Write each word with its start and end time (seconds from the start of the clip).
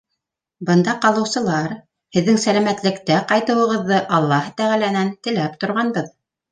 Бында 0.69 0.95
ҡалыусылар 1.03 1.75
һеҙҙең 2.19 2.41
сәләмәтлектә 2.47 3.21
ҡайтыуығыҙҙы 3.33 4.03
аллаһы 4.21 4.59
тәғәләнән 4.63 5.17
теләп 5.29 5.63
торғанбыҙ. 5.67 6.15